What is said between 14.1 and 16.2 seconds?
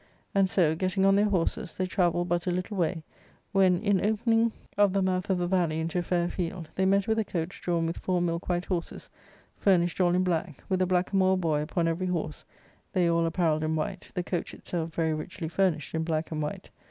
the coach itself very richly furnished in